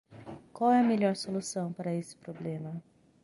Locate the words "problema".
2.17-2.81